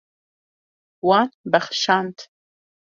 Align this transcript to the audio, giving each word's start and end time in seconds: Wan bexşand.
Wan 1.07 1.29
bexşand. 1.51 2.17